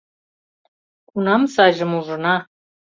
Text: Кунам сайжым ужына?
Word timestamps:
Кунам 1.09 1.41
сайжым 1.53 1.91
ужына? 1.99 2.35